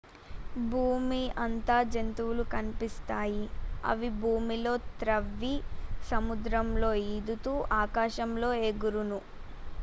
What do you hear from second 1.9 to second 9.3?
జంతువులు కనిపిస్తాయి అవి భూమిలో త్రవ్వి సముద్రాలలో ఈదుతూ ఆకాశంలో ఎగురును